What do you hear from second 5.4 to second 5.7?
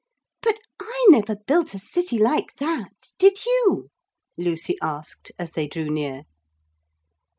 they